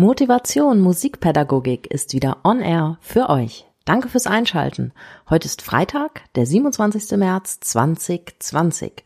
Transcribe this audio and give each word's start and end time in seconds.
Motivation 0.00 0.78
Musikpädagogik 0.78 1.88
ist 1.88 2.12
wieder 2.12 2.36
on 2.44 2.60
air 2.60 2.98
für 3.00 3.28
euch. 3.28 3.66
Danke 3.84 4.08
fürs 4.08 4.28
Einschalten. 4.28 4.92
Heute 5.28 5.46
ist 5.46 5.60
Freitag, 5.60 6.22
der 6.36 6.46
27. 6.46 7.18
März 7.18 7.58
2020. 7.58 9.02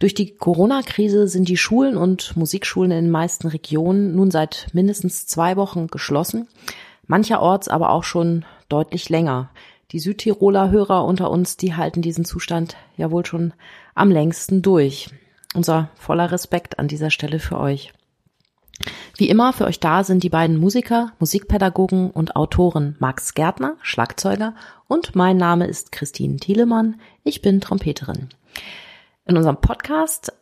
Durch 0.00 0.14
die 0.14 0.34
Corona-Krise 0.34 1.28
sind 1.28 1.48
die 1.48 1.56
Schulen 1.56 1.96
und 1.96 2.36
Musikschulen 2.36 2.90
in 2.90 3.04
den 3.04 3.10
meisten 3.12 3.46
Regionen 3.46 4.16
nun 4.16 4.32
seit 4.32 4.66
mindestens 4.72 5.28
zwei 5.28 5.56
Wochen 5.56 5.86
geschlossen, 5.86 6.48
mancherorts 7.06 7.68
aber 7.68 7.90
auch 7.90 8.02
schon 8.02 8.44
deutlich 8.68 9.08
länger. 9.08 9.50
Die 9.92 10.00
Südtiroler 10.00 10.72
Hörer 10.72 11.04
unter 11.04 11.30
uns, 11.30 11.56
die 11.56 11.76
halten 11.76 12.02
diesen 12.02 12.24
Zustand 12.24 12.76
ja 12.96 13.12
wohl 13.12 13.24
schon 13.24 13.52
am 13.94 14.10
längsten 14.10 14.60
durch. 14.60 15.08
Unser 15.54 15.90
voller 15.94 16.32
Respekt 16.32 16.80
an 16.80 16.88
dieser 16.88 17.10
Stelle 17.10 17.38
für 17.38 17.60
euch. 17.60 17.92
Wie 19.18 19.30
immer 19.30 19.54
für 19.54 19.64
euch 19.64 19.80
da 19.80 20.04
sind 20.04 20.22
die 20.24 20.28
beiden 20.28 20.58
Musiker, 20.58 21.12
Musikpädagogen 21.18 22.10
und 22.10 22.36
Autoren 22.36 22.96
Max 22.98 23.32
Gärtner, 23.32 23.76
Schlagzeuger 23.80 24.54
und 24.88 25.14
mein 25.14 25.38
Name 25.38 25.66
ist 25.66 25.90
Christine 25.90 26.36
Thielemann. 26.36 27.00
Ich 27.24 27.40
bin 27.40 27.62
Trompeterin. 27.62 28.28
In 29.24 29.38
unserem 29.38 29.56
Podcast 29.56 30.34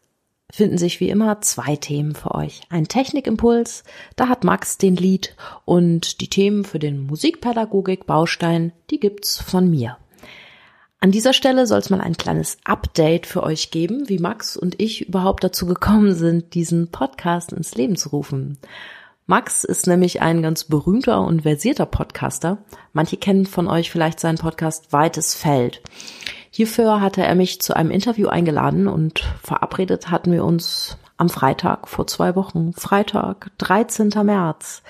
finden 0.50 0.76
sich 0.76 0.98
wie 0.98 1.08
immer 1.08 1.40
zwei 1.40 1.76
Themen 1.76 2.16
für 2.16 2.34
euch. 2.34 2.62
Ein 2.68 2.88
Technikimpuls, 2.88 3.84
da 4.16 4.28
hat 4.28 4.42
Max 4.42 4.76
den 4.76 4.96
Lied 4.96 5.36
und 5.64 6.20
die 6.20 6.28
Themen 6.28 6.64
für 6.64 6.80
den 6.80 7.06
Musikpädagogik-Baustein, 7.06 8.72
die 8.90 8.98
gibt's 8.98 9.40
von 9.40 9.70
mir. 9.70 9.98
An 11.04 11.10
dieser 11.10 11.34
Stelle 11.34 11.66
soll 11.66 11.80
es 11.80 11.90
mal 11.90 12.00
ein 12.00 12.16
kleines 12.16 12.56
Update 12.64 13.26
für 13.26 13.42
euch 13.42 13.70
geben, 13.70 14.08
wie 14.08 14.18
Max 14.18 14.56
und 14.56 14.80
ich 14.80 15.06
überhaupt 15.06 15.44
dazu 15.44 15.66
gekommen 15.66 16.14
sind, 16.14 16.54
diesen 16.54 16.90
Podcast 16.90 17.52
ins 17.52 17.74
Leben 17.74 17.96
zu 17.96 18.08
rufen. 18.08 18.56
Max 19.26 19.64
ist 19.64 19.86
nämlich 19.86 20.22
ein 20.22 20.40
ganz 20.40 20.64
berühmter 20.64 21.20
und 21.20 21.42
versierter 21.42 21.84
Podcaster. 21.84 22.56
Manche 22.94 23.18
kennen 23.18 23.44
von 23.44 23.68
euch 23.68 23.90
vielleicht 23.90 24.18
seinen 24.18 24.38
Podcast 24.38 24.94
Weites 24.94 25.34
Feld. 25.34 25.82
Hierfür 26.50 27.02
hatte 27.02 27.22
er 27.22 27.34
mich 27.34 27.60
zu 27.60 27.76
einem 27.76 27.90
Interview 27.90 28.28
eingeladen 28.28 28.88
und 28.88 29.30
verabredet 29.42 30.10
hatten 30.10 30.32
wir 30.32 30.42
uns 30.42 30.96
am 31.18 31.28
Freitag 31.28 31.86
vor 31.86 32.06
zwei 32.06 32.34
Wochen, 32.34 32.72
Freitag, 32.72 33.50
13. 33.58 34.08
März. 34.22 34.82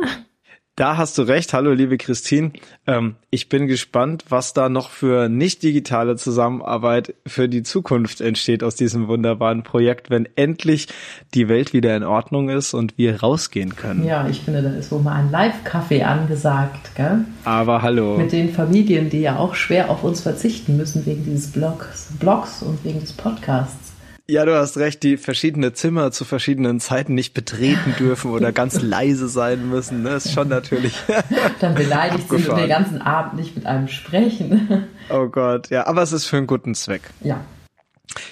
Da 0.75 0.97
hast 0.97 1.19
du 1.19 1.21
recht. 1.21 1.53
Hallo, 1.53 1.71
liebe 1.71 1.99
Christine. 1.99 2.51
Ähm, 2.87 3.13
ich 3.29 3.47
bin 3.47 3.67
gespannt, 3.67 4.25
was 4.29 4.53
da 4.53 4.69
noch 4.69 4.89
für 4.89 5.29
nicht 5.29 5.61
digitale 5.61 6.15
Zusammenarbeit 6.15 7.13
für 7.27 7.47
die 7.47 7.61
Zukunft 7.61 8.21
entsteht 8.21 8.63
aus 8.63 8.73
diesem 8.73 9.07
wunderbaren 9.07 9.61
Projekt, 9.61 10.09
wenn 10.09 10.27
endlich 10.35 10.87
die 11.35 11.47
Welt 11.47 11.73
wieder 11.73 11.95
in 11.95 12.01
Ordnung 12.01 12.49
ist 12.49 12.73
und 12.73 12.97
wir 12.97 13.21
rausgehen 13.21 13.75
können. 13.75 14.03
Ja, 14.03 14.27
ich 14.27 14.41
finde, 14.41 14.63
da 14.63 14.71
ist 14.71 14.91
wohl 14.91 15.01
mal 15.01 15.13
ein 15.13 15.29
Live-Kaffee 15.29 16.01
angesagt, 16.01 16.95
gell? 16.95 17.19
Aber 17.45 17.83
hallo. 17.83 18.17
Mit 18.17 18.31
den 18.31 18.49
Familien, 18.51 19.11
die 19.11 19.21
ja 19.21 19.37
auch 19.37 19.53
schwer 19.53 19.91
auf 19.91 20.03
uns 20.03 20.21
verzichten 20.21 20.75
müssen 20.75 21.05
wegen 21.05 21.23
dieses 21.23 21.51
Blogs, 21.51 22.09
Blogs 22.19 22.63
und 22.63 22.83
wegen 22.83 22.99
des 22.99 23.13
Podcasts. 23.13 23.92
Ja, 24.25 24.45
du 24.45 24.55
hast 24.55 24.77
recht, 24.77 25.03
die 25.03 25.17
verschiedene 25.17 25.73
Zimmer 25.73 26.11
zu 26.11 26.23
verschiedenen 26.23 26.79
Zeiten 26.79 27.13
nicht 27.13 27.33
betreten 27.33 27.93
dürfen 27.99 28.31
oder 28.31 28.51
ganz 28.53 28.81
leise 28.81 29.27
sein 29.27 29.69
müssen. 29.69 30.05
Das 30.05 30.25
ist 30.25 30.33
schon 30.33 30.47
natürlich. 30.47 30.95
Dann 31.59 31.75
beleidigt 31.75 32.29
sie 32.29 32.37
den 32.37 32.69
ganzen 32.69 33.01
Abend 33.01 33.35
nicht 33.35 33.55
mit 33.55 33.65
einem 33.65 33.87
sprechen. 33.87 34.87
Oh 35.09 35.27
Gott, 35.27 35.69
ja, 35.69 35.85
aber 35.85 36.01
es 36.01 36.13
ist 36.13 36.27
für 36.27 36.37
einen 36.37 36.47
guten 36.47 36.75
Zweck. 36.75 37.01
Ja. 37.19 37.43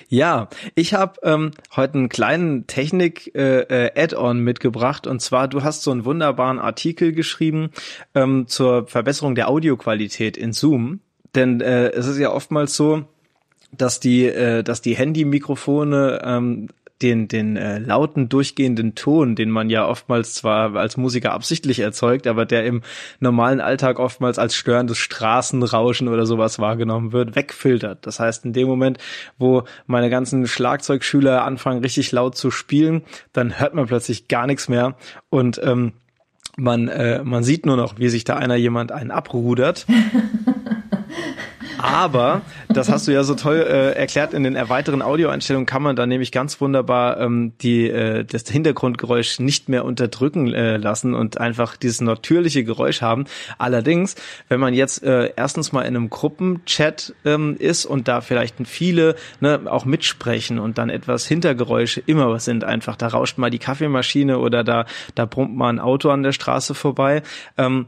Ja, 0.08 0.48
ich 0.74 0.94
habe 0.94 1.20
ähm, 1.24 1.52
heute 1.76 1.96
einen 1.96 2.10
kleinen 2.10 2.66
Technik-Add-on 2.66 4.38
äh, 4.38 4.40
äh 4.40 4.42
mitgebracht 4.42 5.06
und 5.06 5.22
zwar, 5.22 5.50
du 5.50 5.64
hast 5.64 5.84
so 5.84 5.92
einen 5.92 6.06
wunderbaren 6.06 6.60
Artikel 6.60 7.12
geschrieben 7.12 7.72
ähm, 8.16 8.48
zur 8.48 8.88
Verbesserung 8.88 9.36
der 9.36 9.50
Audioqualität 9.50 10.38
in 10.38 10.54
Zoom. 10.54 11.02
Denn 11.36 11.60
äh, 11.60 11.90
es 11.90 12.08
ist 12.08 12.20
ja 12.20 12.32
oftmals 12.32 12.76
so, 12.76 13.06
dass 13.72 14.00
die, 14.00 14.26
äh, 14.26 14.64
dass 14.64 14.82
die 14.82 14.96
Handy-Mikrofone 14.96 16.22
ähm, 16.24 16.68
den, 17.02 17.28
den 17.28 17.58
äh, 17.58 17.80
lauten, 17.80 18.30
durchgehenden 18.30 18.96
Ton, 18.96 19.36
den 19.36 19.50
man 19.50 19.70
ja 19.70 19.88
oftmals 19.88 20.34
zwar 20.34 20.76
als 20.76 20.98
Musiker 20.98 21.34
absichtlich 21.34 21.80
erzeugt, 21.80 22.28
aber 22.28 22.46
der 22.46 22.66
im 22.66 22.82
normalen 23.20 23.60
Alltag 23.60 24.00
oftmals 24.00 24.38
als 24.38 24.56
störendes 24.56 24.98
Straßenrauschen 24.98 26.08
oder 26.08 26.26
sowas 26.26 26.60
wahrgenommen 26.60 27.12
wird, 27.12 27.36
wegfiltert. 27.36 28.06
Das 28.06 28.20
heißt, 28.20 28.46
in 28.46 28.54
dem 28.54 28.68
Moment, 28.68 28.98
wo 29.38 29.64
meine 29.88 30.10
ganzen 30.10 30.48
Schlagzeugschüler 30.48 31.44
anfangen, 31.44 31.82
richtig 31.82 32.12
laut 32.12 32.38
zu 32.38 32.52
spielen, 32.52 33.04
dann 33.34 33.60
hört 33.60 33.74
man 33.74 33.88
plötzlich 33.88 34.28
gar 34.28 34.48
nichts 34.48 34.70
mehr 34.70 34.96
und 35.30 35.60
ähm, 35.64 35.94
man, 36.58 36.90
äh, 36.90 37.24
man 37.24 37.44
sieht 37.44 37.66
nur 37.66 37.78
noch, 37.78 37.98
wie 37.98 38.10
sich 38.10 38.24
da 38.26 38.36
einer 38.36 38.56
jemand 38.56 38.92
einen 38.92 39.12
abrudert. 39.12 39.88
Aber, 41.82 42.42
das 42.70 42.90
hast 42.90 43.08
du 43.08 43.12
ja 43.12 43.24
so 43.24 43.36
toll 43.36 43.58
äh, 43.58 43.92
erklärt, 43.94 44.34
in 44.34 44.44
den 44.44 44.56
erweiterten 44.56 45.02
Audioeinstellungen 45.02 45.66
kann 45.66 45.82
man 45.82 45.96
da 45.96 46.06
nämlich 46.06 46.32
ganz 46.32 46.62
wunderbar 46.62 47.20
ähm, 47.20 47.54
die, 47.62 47.90
äh, 47.90 48.24
das 48.24 48.48
Hintergrundgeräusch 48.48 49.40
nicht 49.40 49.70
mehr 49.70 49.86
unterdrücken 49.86 50.54
äh, 50.54 50.78
lassen 50.78 51.14
und 51.14 51.40
einfach 51.40 51.76
dieses 51.76 52.02
natürliche 52.02 52.64
Geräusch 52.64 53.02
haben. 53.02 53.26
Allerdings, 53.58 54.16
wenn 54.48 54.60
man 54.60 54.74
jetzt 54.74 55.04
äh, 55.04 55.32
erstens 55.36 55.72
mal 55.72 55.82
in 55.82 55.96
einem 55.96 56.10
Gruppenchat 56.10 57.14
ähm, 57.26 57.56
ist 57.58 57.86
und 57.86 58.08
da 58.08 58.22
vielleicht 58.22 58.56
viele 58.66 59.16
ne, 59.40 59.62
auch 59.66 59.86
mitsprechen 59.86 60.60
und 60.60 60.78
dann 60.78 60.90
etwas 60.90 61.26
Hintergeräusche 61.28 62.02
immer 62.06 62.30
was 62.30 62.46
sind, 62.46 62.64
einfach 62.64 62.96
da 62.96 63.08
rauscht 63.08 63.38
mal 63.38 63.50
die 63.50 63.60
Kaffeemaschine 63.60 64.40
oder 64.40 64.64
da, 64.64 64.86
da 65.16 65.26
brummt 65.26 65.56
mal 65.56 65.70
ein 65.70 65.80
Auto 65.80 66.10
an 66.10 66.24
der 66.24 66.32
Straße 66.32 66.76
vorbei. 66.76 67.24
Ähm, 67.58 67.88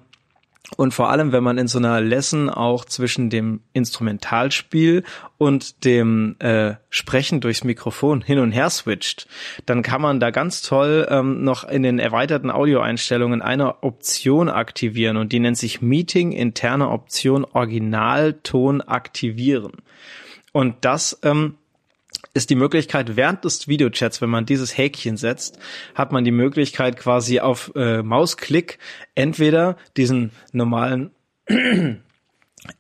und 0.78 0.94
vor 0.94 1.10
allem, 1.10 1.32
wenn 1.34 1.44
man 1.44 1.58
in 1.58 1.68
so 1.68 1.78
einer 1.78 2.00
Lesson 2.00 2.50
auch 2.50 2.86
zwischen 2.86 3.30
dem 3.30 3.62
Instrumentalspiel 3.74 5.04
und 5.38 5.84
dem 5.84 6.38
äh, 6.40 6.76
Sprechen 6.90 7.42
durchs 7.42 7.66
Mikrofon 7.66 8.22
hin 8.22 8.40
und 8.40 8.54
her 8.54 8.70
switcht, 8.70 9.28
dann 9.66 9.84
kann 9.84 10.02
man 10.02 10.20
da 10.20 10.32
ganz 10.32 10.62
toll 10.62 11.06
ähm, 11.10 11.44
noch 11.44 11.66
in 11.66 11.84
den 11.84 12.00
erweiterten 12.00 12.50
Audioeinstellungen 12.50 13.42
eine 13.42 13.84
Option 13.84 14.50
aktivieren 14.50 15.18
und 15.18 15.34
die 15.34 15.40
nennt 15.40 15.58
sich 15.58 15.82
Meeting 15.82 16.32
interne 16.32 16.90
Option 16.90 17.46
Originalton 17.46 18.82
aktivieren. 18.82 19.74
Und 20.54 20.76
das 20.82 21.20
ähm, 21.24 21.56
ist 22.34 22.50
die 22.50 22.56
Möglichkeit, 22.56 23.16
während 23.16 23.46
des 23.46 23.68
Videochats, 23.68 24.22
wenn 24.22 24.30
man 24.30 24.46
dieses 24.46 24.78
Häkchen 24.78 25.18
setzt, 25.18 25.60
hat 25.94 26.12
man 26.12 26.24
die 26.24 26.32
Möglichkeit 26.32 26.98
quasi 26.98 27.40
auf 27.40 27.72
äh, 27.76 28.02
Mausklick 28.02 28.80
entweder 29.16 29.78
diesen 29.98 30.32
normalen 30.52 31.12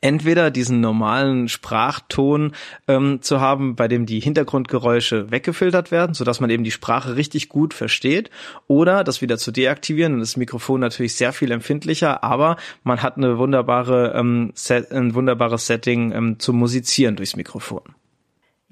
entweder 0.01 0.49
diesen 0.49 0.79
normalen 0.79 1.49
Sprachton 1.49 2.53
ähm, 2.87 3.21
zu 3.21 3.41
haben, 3.41 3.75
bei 3.75 3.87
dem 3.87 4.05
die 4.05 4.19
Hintergrundgeräusche 4.21 5.31
weggefiltert 5.31 5.91
werden, 5.91 6.13
so 6.13 6.23
dass 6.23 6.39
man 6.39 6.49
eben 6.49 6.63
die 6.63 6.71
Sprache 6.71 7.15
richtig 7.15 7.49
gut 7.49 7.73
versteht, 7.73 8.29
oder 8.67 9.03
das 9.03 9.21
wieder 9.21 9.37
zu 9.37 9.51
deaktivieren. 9.51 10.13
Dann 10.13 10.21
ist 10.21 10.33
das 10.33 10.37
Mikrofon 10.37 10.79
natürlich 10.79 11.15
sehr 11.15 11.33
viel 11.33 11.51
empfindlicher, 11.51 12.23
aber 12.23 12.57
man 12.83 13.01
hat 13.01 13.17
eine 13.17 13.37
wunderbare, 13.37 14.13
ähm, 14.15 14.51
Set, 14.55 14.91
ein 14.91 15.15
wunderbares 15.15 15.67
Setting 15.67 16.11
ähm, 16.13 16.39
zum 16.39 16.57
Musizieren 16.57 17.15
durchs 17.15 17.35
Mikrofon. 17.35 17.83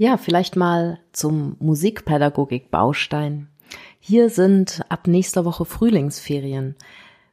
Ja, 0.02 0.18
vielleicht 0.18 0.56
mal 0.56 0.98
zum 1.12 1.58
Musikpädagogik-Baustein. 1.60 3.50
Hier 4.00 4.32
sind 4.32 4.82
ab 4.90 5.06
nächster 5.06 5.46
Woche 5.46 5.64
Frühlingsferien. 5.64 6.74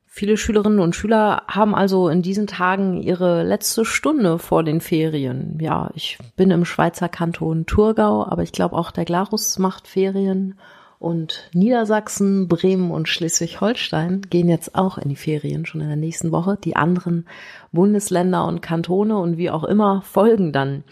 Viele 0.05 0.37
Schülerinnen 0.37 0.81
und 0.81 0.95
Schüler 0.95 1.45
haben 1.49 1.75
also 1.75 2.11
in 2.11 2.21
diesen 2.21 2.47
Tagen 2.47 3.03
ihre 3.03 3.43
letzte 3.43 3.87
Stunde 3.87 4.39
vor 4.39 4.65
den 4.65 4.83
Ferien. 4.83 5.57
Ja, 5.63 5.89
ich 5.95 6.19
bin 6.37 6.51
im 6.51 6.67
Schweizer 6.67 7.09
Kanton 7.09 7.65
Thurgau, 7.65 8.27
aber 8.27 8.43
ich 8.43 8.53
glaube 8.53 8.77
auch 8.77 8.91
der 8.91 9.07
Glarus 9.07 9.59
macht 9.59 9.89
Ferien 9.89 10.59
und 10.99 11.49
Niedersachsen, 11.53 12.49
Bremen 12.49 12.91
und 12.91 13.09
Schleswig-Holstein 13.09 14.23
gehen 14.31 14.49
jetzt 14.49 14.75
auch 14.75 14.99
in 14.99 15.09
die 15.09 15.17
Ferien 15.17 15.65
schon 15.65 15.81
in 15.81 15.87
der 15.87 15.97
nächsten 15.97 16.33
Woche. 16.33 16.59
Die 16.63 16.75
anderen 16.75 17.29
Bundesländer 17.71 18.45
und 18.47 18.63
Kantone 18.63 19.17
und 19.17 19.37
wie 19.37 19.51
auch 19.51 19.63
immer 19.63 20.03
folgen 20.03 20.53
dann. 20.53 20.83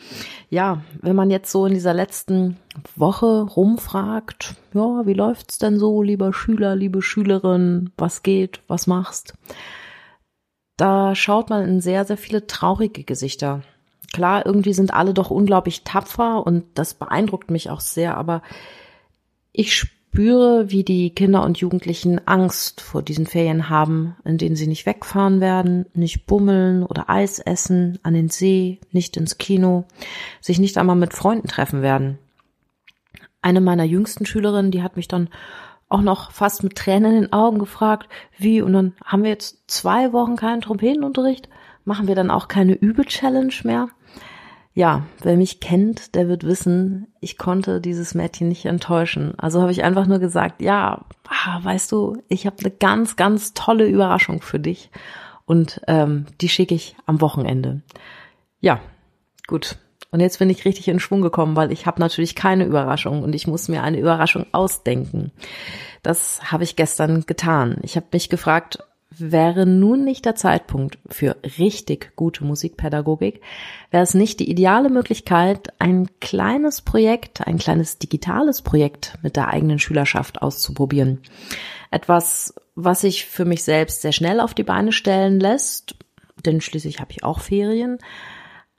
Ja, 0.48 0.82
wenn 1.02 1.16
man 1.16 1.30
jetzt 1.30 1.50
so 1.50 1.66
in 1.66 1.74
dieser 1.74 1.92
letzten 1.92 2.56
Woche 2.94 3.42
rumfragt, 3.42 4.54
ja, 4.74 5.04
wie 5.06 5.14
läuft's 5.14 5.58
denn 5.58 5.78
so, 5.80 6.02
lieber 6.02 6.32
Schüler, 6.32 6.76
liebe 6.76 7.02
Schülerin, 7.02 7.90
was 7.96 8.22
geht, 8.22 8.60
was 8.68 8.86
machst? 8.86 9.34
Da 10.76 11.16
schaut 11.16 11.50
man 11.50 11.64
in 11.64 11.80
sehr, 11.80 12.04
sehr 12.04 12.18
viele 12.18 12.46
traurige 12.46 13.02
Gesichter. 13.02 13.62
Klar, 14.12 14.46
irgendwie 14.46 14.72
sind 14.72 14.94
alle 14.94 15.14
doch 15.14 15.30
unglaublich 15.30 15.82
tapfer 15.82 16.46
und 16.46 16.64
das 16.74 16.94
beeindruckt 16.94 17.50
mich 17.50 17.70
auch 17.70 17.80
sehr, 17.80 18.16
aber 18.16 18.42
ich 19.52 19.95
spüre, 20.16 20.70
wie 20.70 20.82
die 20.82 21.10
Kinder 21.10 21.44
und 21.44 21.58
Jugendlichen 21.58 22.26
Angst 22.26 22.80
vor 22.80 23.02
diesen 23.02 23.26
Ferien 23.26 23.68
haben, 23.68 24.16
in 24.24 24.38
denen 24.38 24.56
sie 24.56 24.66
nicht 24.66 24.86
wegfahren 24.86 25.42
werden, 25.42 25.84
nicht 25.92 26.24
bummeln 26.24 26.84
oder 26.84 27.10
Eis 27.10 27.38
essen, 27.38 27.98
an 28.02 28.14
den 28.14 28.30
See, 28.30 28.80
nicht 28.92 29.18
ins 29.18 29.36
Kino, 29.36 29.84
sich 30.40 30.58
nicht 30.58 30.78
einmal 30.78 30.96
mit 30.96 31.12
Freunden 31.12 31.48
treffen 31.48 31.82
werden. 31.82 32.16
Eine 33.42 33.60
meiner 33.60 33.84
jüngsten 33.84 34.24
Schülerinnen, 34.24 34.70
die 34.70 34.82
hat 34.82 34.96
mich 34.96 35.06
dann 35.06 35.28
auch 35.90 36.00
noch 36.00 36.30
fast 36.30 36.62
mit 36.62 36.76
Tränen 36.76 37.14
in 37.14 37.22
den 37.24 37.32
Augen 37.34 37.58
gefragt, 37.58 38.08
wie, 38.38 38.62
und 38.62 38.72
dann 38.72 38.94
haben 39.04 39.22
wir 39.22 39.28
jetzt 39.28 39.64
zwei 39.66 40.14
Wochen 40.14 40.36
keinen 40.36 40.62
Trompetenunterricht, 40.62 41.50
machen 41.84 42.08
wir 42.08 42.14
dann 42.14 42.30
auch 42.30 42.48
keine 42.48 42.72
Übe-Challenge 42.72 43.52
mehr? 43.64 43.88
Ja, 44.76 45.06
wer 45.22 45.38
mich 45.38 45.60
kennt, 45.60 46.14
der 46.14 46.28
wird 46.28 46.44
wissen, 46.44 47.06
ich 47.20 47.38
konnte 47.38 47.80
dieses 47.80 48.14
Mädchen 48.14 48.48
nicht 48.48 48.66
enttäuschen. 48.66 49.32
Also 49.38 49.62
habe 49.62 49.72
ich 49.72 49.82
einfach 49.82 50.06
nur 50.06 50.18
gesagt, 50.18 50.60
ja, 50.60 51.06
ah, 51.28 51.60
weißt 51.62 51.90
du, 51.92 52.22
ich 52.28 52.44
habe 52.44 52.56
eine 52.60 52.70
ganz, 52.70 53.16
ganz 53.16 53.54
tolle 53.54 53.88
Überraschung 53.88 54.42
für 54.42 54.60
dich 54.60 54.90
und 55.46 55.80
ähm, 55.88 56.26
die 56.42 56.50
schicke 56.50 56.74
ich 56.74 56.94
am 57.06 57.22
Wochenende. 57.22 57.80
Ja, 58.60 58.80
gut. 59.46 59.78
Und 60.10 60.20
jetzt 60.20 60.40
bin 60.40 60.50
ich 60.50 60.66
richtig 60.66 60.88
in 60.88 61.00
Schwung 61.00 61.22
gekommen, 61.22 61.56
weil 61.56 61.72
ich 61.72 61.86
habe 61.86 61.98
natürlich 61.98 62.34
keine 62.34 62.66
Überraschung 62.66 63.22
und 63.22 63.34
ich 63.34 63.46
muss 63.46 63.68
mir 63.68 63.82
eine 63.82 63.98
Überraschung 63.98 64.44
ausdenken. 64.52 65.32
Das 66.02 66.52
habe 66.52 66.64
ich 66.64 66.76
gestern 66.76 67.22
getan. 67.22 67.78
Ich 67.80 67.96
habe 67.96 68.08
mich 68.12 68.28
gefragt, 68.28 68.80
wäre 69.18 69.66
nun 69.66 70.04
nicht 70.04 70.24
der 70.24 70.34
Zeitpunkt 70.34 70.98
für 71.08 71.36
richtig 71.58 72.12
gute 72.16 72.44
Musikpädagogik, 72.44 73.40
wäre 73.90 74.02
es 74.02 74.14
nicht 74.14 74.40
die 74.40 74.50
ideale 74.50 74.88
Möglichkeit, 74.88 75.72
ein 75.78 76.08
kleines 76.20 76.82
Projekt, 76.82 77.46
ein 77.46 77.58
kleines 77.58 77.98
digitales 77.98 78.62
Projekt 78.62 79.18
mit 79.22 79.36
der 79.36 79.48
eigenen 79.48 79.78
Schülerschaft 79.78 80.42
auszuprobieren. 80.42 81.20
Etwas, 81.90 82.54
was 82.74 83.02
sich 83.02 83.26
für 83.26 83.44
mich 83.44 83.64
selbst 83.64 84.02
sehr 84.02 84.12
schnell 84.12 84.40
auf 84.40 84.54
die 84.54 84.64
Beine 84.64 84.92
stellen 84.92 85.40
lässt, 85.40 85.96
denn 86.44 86.60
schließlich 86.60 87.00
habe 87.00 87.12
ich 87.12 87.24
auch 87.24 87.40
Ferien, 87.40 87.98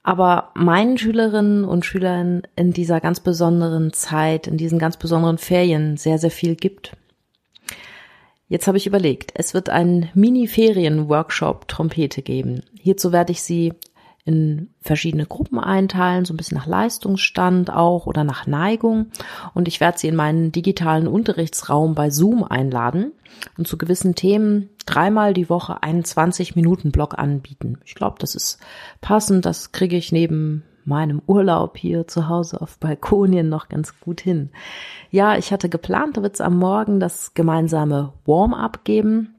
aber 0.03 0.51
meinen 0.55 0.97
Schülerinnen 0.97 1.65
und 1.65 1.85
Schülern 1.85 2.43
in 2.55 2.71
dieser 2.71 3.01
ganz 3.01 3.19
besonderen 3.19 3.91
Zeit, 3.91 4.47
in 4.47 4.57
diesen 4.57 4.79
ganz 4.79 4.95
besonderen 4.95 5.37
Ferien 5.37 5.97
sehr, 5.97 6.17
sehr 6.17 6.31
viel 6.31 6.55
gibt. 6.55 6.95
Jetzt 8.47 8.67
habe 8.67 8.77
ich 8.77 8.87
überlegt, 8.87 9.31
es 9.35 9.53
wird 9.53 9.69
einen 9.69 10.09
Mini-Ferien-Workshop 10.13 11.67
Trompete 11.67 12.21
geben. 12.21 12.63
Hierzu 12.79 13.11
werde 13.11 13.33
ich 13.33 13.41
Sie 13.41 13.73
in 14.27 14.73
verschiedene 14.81 15.25
Gruppen 15.25 15.57
einteilen, 15.57 16.25
so 16.25 16.33
ein 16.33 16.37
bisschen 16.37 16.57
nach 16.57 16.67
Leistungsstand 16.67 17.71
auch 17.71 18.07
oder 18.07 18.25
nach 18.25 18.45
Neigung. 18.45 19.07
Und 19.53 19.69
ich 19.69 19.79
werde 19.79 19.97
sie 19.97 20.09
in 20.09 20.17
meinen 20.17 20.51
digitalen 20.51 21.07
Unterrichtsraum 21.07 21.95
bei 21.95 22.09
Zoom 22.09 22.43
einladen 22.43 23.13
und 23.57 23.69
zu 23.69 23.77
gewissen 23.77 24.15
Themen 24.15 24.69
dreimal 24.85 25.33
die 25.33 25.49
Woche 25.49 25.81
einen 25.81 26.03
20-Minuten-Block 26.03 27.17
anbieten. 27.17 27.77
Ich 27.85 27.95
glaube, 27.95 28.17
das 28.19 28.35
ist 28.35 28.59
passend. 28.99 29.45
Das 29.45 29.71
kriege 29.71 29.95
ich 29.95 30.11
neben 30.11 30.63
meinem 30.87 31.21
Urlaub 31.27 31.77
hier 31.77 32.07
zu 32.07 32.29
Hause 32.29 32.61
auf 32.61 32.79
Balkonien 32.79 33.49
noch 33.49 33.69
ganz 33.69 33.99
gut 33.99 34.21
hin. 34.21 34.49
Ja, 35.11 35.37
ich 35.37 35.51
hatte 35.51 35.69
geplant, 35.69 36.17
da 36.17 36.23
wird 36.23 36.35
es 36.35 36.41
am 36.41 36.57
Morgen 36.57 36.99
das 36.99 37.33
gemeinsame 37.33 38.13
Warm-up 38.25 38.83
geben. 38.85 39.35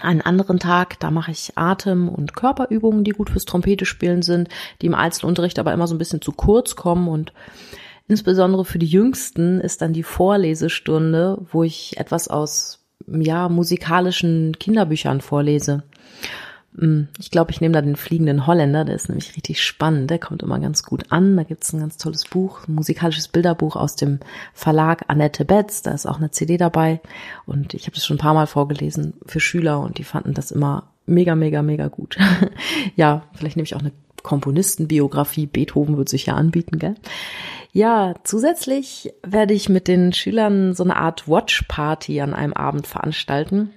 Einen 0.00 0.20
anderen 0.20 0.58
Tag, 0.58 0.98
da 1.00 1.10
mache 1.10 1.30
ich 1.30 1.56
Atem- 1.56 2.08
und 2.08 2.34
Körperübungen, 2.34 3.04
die 3.04 3.10
gut 3.10 3.30
fürs 3.30 3.44
Trompete 3.44 3.84
spielen 3.84 4.22
sind, 4.22 4.48
die 4.82 4.86
im 4.86 4.94
Einzelunterricht 4.94 5.58
aber 5.58 5.72
immer 5.72 5.86
so 5.86 5.94
ein 5.94 5.98
bisschen 5.98 6.22
zu 6.22 6.32
kurz 6.32 6.76
kommen 6.76 7.08
und 7.08 7.32
insbesondere 8.08 8.64
für 8.64 8.78
die 8.78 8.86
Jüngsten 8.86 9.60
ist 9.60 9.82
dann 9.82 9.92
die 9.92 10.02
Vorlesestunde, 10.02 11.38
wo 11.52 11.62
ich 11.62 11.96
etwas 11.98 12.28
aus 12.28 12.80
ja 13.06 13.48
musikalischen 13.48 14.56
Kinderbüchern 14.58 15.20
vorlese. 15.20 15.82
Mm, 16.72 17.02
ich 17.18 17.30
glaube, 17.30 17.50
ich 17.50 17.60
nehme 17.60 17.74
da 17.74 17.82
den 17.82 17.96
fliegenden 17.96 18.46
Holländer, 18.46 18.84
der 18.84 18.94
ist 18.94 19.08
nämlich 19.08 19.36
richtig 19.36 19.62
spannend, 19.62 20.10
der 20.10 20.18
kommt 20.18 20.42
immer 20.42 20.58
ganz 20.60 20.82
gut 20.82 21.10
an. 21.10 21.36
Da 21.36 21.42
gibt's 21.42 21.72
ein 21.72 21.80
ganz 21.80 21.96
tolles 21.96 22.24
Buch, 22.24 22.66
ein 22.68 22.74
musikalisches 22.74 23.28
Bilderbuch 23.28 23.76
aus 23.76 23.96
dem 23.96 24.20
Verlag 24.54 25.04
Annette 25.08 25.44
Betz, 25.44 25.82
da 25.82 25.92
ist 25.92 26.06
auch 26.06 26.18
eine 26.18 26.30
CD 26.30 26.56
dabei 26.56 27.00
und 27.46 27.74
ich 27.74 27.86
habe 27.86 27.94
das 27.94 28.06
schon 28.06 28.16
ein 28.16 28.20
paar 28.20 28.34
Mal 28.34 28.46
vorgelesen 28.46 29.14
für 29.26 29.40
Schüler 29.40 29.80
und 29.80 29.98
die 29.98 30.04
fanden 30.04 30.34
das 30.34 30.50
immer 30.50 30.90
mega, 31.06 31.34
mega, 31.34 31.62
mega 31.62 31.88
gut. 31.88 32.16
ja, 32.96 33.24
vielleicht 33.34 33.56
nehme 33.56 33.64
ich 33.64 33.74
auch 33.74 33.80
eine 33.80 33.92
Komponistenbiografie, 34.22 35.46
Beethoven 35.46 35.96
wird 35.96 36.08
sich 36.08 36.26
ja 36.26 36.34
anbieten, 36.34 36.78
gell? 36.78 36.94
Ja, 37.72 38.14
zusätzlich 38.24 39.12
werde 39.22 39.54
ich 39.54 39.68
mit 39.68 39.86
den 39.86 40.12
Schülern 40.12 40.74
so 40.74 40.82
eine 40.82 40.96
Art 40.96 41.28
Watch 41.28 41.62
Party 41.68 42.20
an 42.20 42.34
einem 42.34 42.52
Abend 42.52 42.86
veranstalten. 42.86 43.70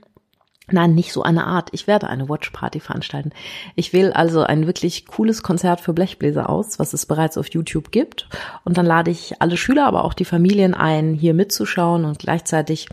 Nein, 0.71 0.95
nicht 0.95 1.11
so 1.11 1.23
eine 1.23 1.45
Art. 1.45 1.69
Ich 1.73 1.87
werde 1.87 2.07
eine 2.07 2.29
Watchparty 2.29 2.79
veranstalten. 2.79 3.31
Ich 3.75 3.91
wähle 3.91 4.15
also 4.15 4.43
ein 4.43 4.65
wirklich 4.65 5.05
cooles 5.05 5.43
Konzert 5.43 5.81
für 5.81 5.91
Blechbläser 5.93 6.49
aus, 6.49 6.79
was 6.79 6.93
es 6.93 7.05
bereits 7.05 7.37
auf 7.37 7.49
YouTube 7.49 7.91
gibt. 7.91 8.29
Und 8.63 8.77
dann 8.77 8.85
lade 8.85 9.11
ich 9.11 9.41
alle 9.41 9.57
Schüler, 9.57 9.85
aber 9.85 10.05
auch 10.05 10.13
die 10.13 10.25
Familien 10.25 10.73
ein, 10.73 11.15
hier 11.15 11.33
mitzuschauen 11.33 12.05
und 12.05 12.19
gleichzeitig 12.19 12.87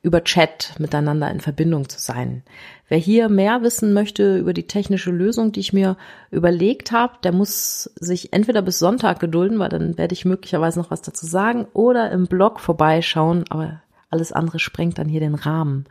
über 0.00 0.22
Chat 0.22 0.74
miteinander 0.78 1.28
in 1.30 1.40
Verbindung 1.40 1.88
zu 1.88 1.98
sein. 1.98 2.44
Wer 2.88 2.98
hier 2.98 3.28
mehr 3.28 3.62
wissen 3.62 3.92
möchte 3.92 4.38
über 4.38 4.54
die 4.54 4.68
technische 4.68 5.10
Lösung, 5.10 5.50
die 5.50 5.60
ich 5.60 5.72
mir 5.72 5.96
überlegt 6.30 6.92
habe, 6.92 7.14
der 7.24 7.32
muss 7.32 7.90
sich 7.96 8.32
entweder 8.32 8.62
bis 8.62 8.78
Sonntag 8.78 9.18
gedulden, 9.18 9.58
weil 9.58 9.68
dann 9.68 9.98
werde 9.98 10.14
ich 10.14 10.24
möglicherweise 10.24 10.78
noch 10.78 10.92
was 10.92 11.02
dazu 11.02 11.26
sagen, 11.26 11.66
oder 11.74 12.12
im 12.12 12.28
Blog 12.28 12.60
vorbeischauen, 12.60 13.44
aber 13.50 13.82
alles 14.08 14.32
andere 14.32 14.60
sprengt 14.60 14.98
dann 14.98 15.08
hier 15.08 15.20
den 15.20 15.34
Rahmen. 15.34 15.84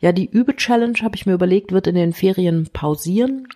Ja, 0.00 0.12
die 0.12 0.30
Übe-Challenge 0.30 0.98
habe 1.02 1.16
ich 1.16 1.26
mir 1.26 1.32
überlegt, 1.32 1.72
wird 1.72 1.86
in 1.86 1.94
den 1.94 2.12
Ferien 2.12 2.68
pausieren, 2.72 3.48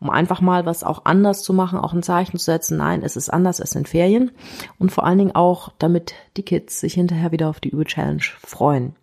um 0.00 0.10
einfach 0.10 0.40
mal 0.40 0.66
was 0.66 0.82
auch 0.82 1.04
anders 1.04 1.42
zu 1.42 1.52
machen, 1.52 1.78
auch 1.78 1.92
ein 1.92 2.02
Zeichen 2.02 2.38
zu 2.38 2.44
setzen. 2.44 2.78
Nein, 2.78 3.02
es 3.02 3.16
ist 3.16 3.28
anders 3.28 3.60
als 3.60 3.74
in 3.74 3.86
Ferien. 3.86 4.32
Und 4.78 4.90
vor 4.90 5.04
allen 5.04 5.18
Dingen 5.18 5.34
auch, 5.34 5.72
damit 5.78 6.14
die 6.36 6.42
Kids 6.42 6.80
sich 6.80 6.94
hinterher 6.94 7.32
wieder 7.32 7.48
auf 7.48 7.60
die 7.60 7.70
Übe-Challenge 7.70 8.22
freuen. 8.38 8.96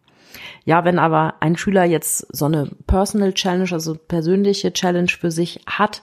Ja, 0.65 0.83
wenn 0.83 0.99
aber 0.99 1.35
ein 1.39 1.57
Schüler 1.57 1.83
jetzt 1.83 2.27
so 2.35 2.45
eine 2.45 2.69
Personal 2.87 3.33
Challenge, 3.33 3.71
also 3.71 3.95
persönliche 3.95 4.73
Challenge 4.73 5.09
für 5.09 5.31
sich 5.31 5.61
hat, 5.67 6.01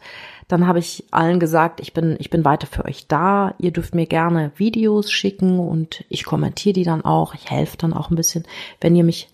dann 0.48 0.66
habe 0.66 0.78
ich 0.78 1.04
allen 1.10 1.40
gesagt, 1.40 1.80
ich 1.80 1.92
bin, 1.92 2.16
ich 2.18 2.30
bin 2.30 2.44
weiter 2.44 2.66
für 2.66 2.84
euch 2.84 3.06
da. 3.06 3.54
Ihr 3.58 3.70
dürft 3.70 3.94
mir 3.94 4.06
gerne 4.06 4.50
Videos 4.56 5.10
schicken 5.10 5.58
und 5.58 6.04
ich 6.08 6.24
kommentiere 6.24 6.72
die 6.72 6.84
dann 6.84 7.04
auch. 7.04 7.34
Ich 7.34 7.50
helfe 7.50 7.76
dann 7.76 7.92
auch 7.92 8.10
ein 8.10 8.16
bisschen, 8.16 8.44
wenn 8.80 8.96
ihr 8.96 9.04
mich 9.04 9.28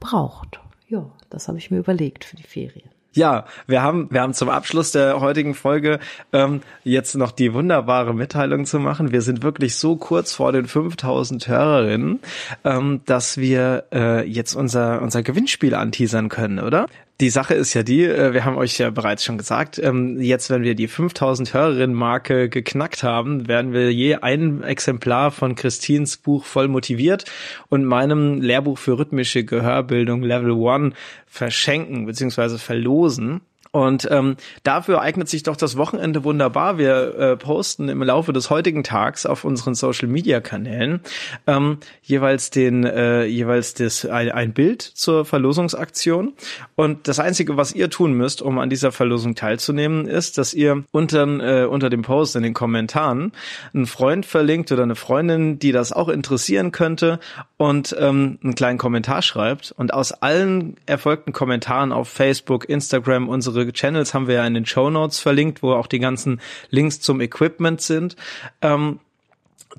braucht. 0.00 0.60
Ja, 0.92 1.06
das 1.30 1.48
habe 1.48 1.56
ich 1.56 1.70
mir 1.70 1.78
überlegt 1.78 2.22
für 2.22 2.36
die 2.36 2.42
Ferien. 2.42 2.90
Ja, 3.14 3.46
wir 3.66 3.82
haben, 3.82 4.08
wir 4.10 4.20
haben 4.20 4.34
zum 4.34 4.50
Abschluss 4.50 4.92
der 4.92 5.20
heutigen 5.20 5.54
Folge 5.54 6.00
ähm, 6.34 6.60
jetzt 6.84 7.14
noch 7.14 7.32
die 7.32 7.54
wunderbare 7.54 8.14
Mitteilung 8.14 8.66
zu 8.66 8.78
machen. 8.78 9.10
Wir 9.10 9.22
sind 9.22 9.42
wirklich 9.42 9.76
so 9.76 9.96
kurz 9.96 10.34
vor 10.34 10.52
den 10.52 10.66
5000 10.66 11.48
Hörerinnen, 11.48 12.20
ähm, 12.64 13.00
dass 13.06 13.38
wir 13.38 13.84
äh, 13.90 14.28
jetzt 14.28 14.54
unser, 14.54 15.00
unser 15.00 15.22
Gewinnspiel 15.22 15.74
anteasern 15.74 16.28
können, 16.28 16.58
oder? 16.58 16.86
Die 17.22 17.30
Sache 17.30 17.54
ist 17.54 17.72
ja 17.74 17.84
die, 17.84 18.02
äh, 18.02 18.34
wir 18.34 18.44
haben 18.44 18.56
euch 18.56 18.78
ja 18.78 18.90
bereits 18.90 19.22
schon 19.22 19.38
gesagt, 19.38 19.78
ähm, 19.78 20.20
jetzt 20.20 20.50
wenn 20.50 20.64
wir 20.64 20.74
die 20.74 20.88
5000 20.88 21.54
Hörerinnen-Marke 21.54 22.48
geknackt 22.48 23.04
haben, 23.04 23.46
werden 23.46 23.72
wir 23.72 23.92
je 23.92 24.16
ein 24.16 24.64
Exemplar 24.64 25.30
von 25.30 25.54
Christins 25.54 26.16
Buch 26.16 26.44
voll 26.44 26.66
motiviert 26.66 27.24
und 27.68 27.84
meinem 27.84 28.40
Lehrbuch 28.40 28.76
für 28.76 28.98
rhythmische 28.98 29.44
Gehörbildung 29.44 30.24
Level 30.24 30.52
1 30.68 30.96
verschenken 31.28 32.06
bzw. 32.06 32.58
verlosen. 32.58 33.42
Und 33.72 34.06
ähm, 34.10 34.36
dafür 34.64 35.00
eignet 35.00 35.30
sich 35.30 35.42
doch 35.42 35.56
das 35.56 35.78
Wochenende 35.78 36.24
wunderbar. 36.24 36.76
Wir 36.76 37.14
äh, 37.18 37.36
posten 37.38 37.88
im 37.88 38.02
Laufe 38.02 38.34
des 38.34 38.50
heutigen 38.50 38.84
Tags 38.84 39.24
auf 39.24 39.44
unseren 39.44 39.74
Social 39.74 40.08
Media 40.08 40.40
Kanälen 40.40 41.00
ähm, 41.46 41.78
jeweils 42.02 42.50
den 42.50 42.84
äh, 42.84 43.24
jeweils 43.24 43.72
das 43.72 44.04
ein, 44.04 44.30
ein 44.30 44.52
Bild 44.52 44.82
zur 44.82 45.24
Verlosungsaktion. 45.24 46.34
Und 46.74 47.08
das 47.08 47.18
einzige, 47.18 47.56
was 47.56 47.72
ihr 47.72 47.88
tun 47.88 48.12
müsst, 48.12 48.42
um 48.42 48.58
an 48.58 48.68
dieser 48.68 48.92
Verlosung 48.92 49.34
teilzunehmen, 49.34 50.06
ist, 50.06 50.36
dass 50.36 50.52
ihr 50.52 50.84
unter 50.90 51.22
äh, 51.22 51.64
unter 51.64 51.88
dem 51.88 52.02
Post 52.02 52.36
in 52.36 52.42
den 52.42 52.52
Kommentaren 52.52 53.32
einen 53.72 53.86
Freund 53.86 54.26
verlinkt 54.26 54.70
oder 54.70 54.82
eine 54.82 54.96
Freundin, 54.96 55.58
die 55.58 55.72
das 55.72 55.92
auch 55.92 56.10
interessieren 56.10 56.72
könnte, 56.72 57.20
und 57.56 57.96
ähm, 57.98 58.38
einen 58.42 58.54
kleinen 58.54 58.78
Kommentar 58.78 59.22
schreibt. 59.22 59.72
Und 59.72 59.94
aus 59.94 60.12
allen 60.12 60.76
erfolgten 60.84 61.32
Kommentaren 61.32 61.92
auf 61.92 62.08
Facebook, 62.08 62.68
Instagram, 62.68 63.28
unsere 63.28 63.61
unsere 63.62 63.72
Channels 63.72 64.12
haben 64.12 64.26
wir 64.26 64.36
ja 64.36 64.46
in 64.46 64.54
den 64.54 64.66
Show 64.66 64.90
Notes 64.90 65.20
verlinkt, 65.20 65.62
wo 65.62 65.72
auch 65.72 65.86
die 65.86 66.00
ganzen 66.00 66.40
Links 66.70 67.00
zum 67.00 67.20
Equipment 67.20 67.80
sind. 67.80 68.16
Ähm, 68.60 68.98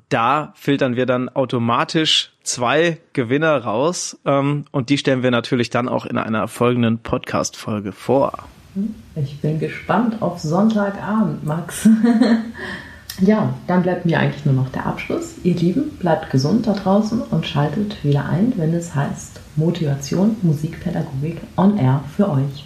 da 0.08 0.52
filtern 0.56 0.96
wir 0.96 1.06
dann 1.06 1.28
automatisch 1.28 2.32
zwei 2.42 2.98
Gewinner 3.12 3.58
raus 3.58 4.18
ähm, 4.24 4.64
und 4.72 4.88
die 4.88 4.98
stellen 4.98 5.22
wir 5.22 5.30
natürlich 5.30 5.70
dann 5.70 5.88
auch 5.88 6.06
in 6.06 6.16
einer 6.18 6.48
folgenden 6.48 6.98
Podcast-Folge 6.98 7.92
vor. 7.92 8.32
Ich 9.14 9.40
bin 9.40 9.60
gespannt 9.60 10.20
auf 10.20 10.40
Sonntagabend, 10.40 11.44
Max. 11.44 11.88
ja, 13.20 13.54
dann 13.68 13.82
bleibt 13.82 14.04
mir 14.04 14.18
eigentlich 14.18 14.44
nur 14.46 14.54
noch 14.54 14.70
der 14.70 14.86
Abschluss. 14.86 15.34
Ihr 15.44 15.54
Lieben, 15.54 15.90
bleibt 15.98 16.30
gesund 16.30 16.66
da 16.66 16.72
draußen 16.72 17.20
und 17.20 17.46
schaltet 17.46 18.02
wieder 18.02 18.24
ein, 18.24 18.54
wenn 18.56 18.74
es 18.74 18.94
heißt 18.94 19.40
Motivation, 19.54 20.36
Musikpädagogik 20.42 21.36
on 21.56 21.78
Air 21.78 22.02
für 22.16 22.28
euch. 22.30 22.64